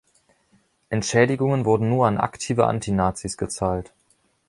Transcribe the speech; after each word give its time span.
Entschädigungen 0.89 1.63
wurden 1.63 1.89
nur 1.89 2.07
an 2.07 2.17
aktive 2.17 2.65
Anti-Nazis 2.65 3.37
gezahlt. 3.37 3.93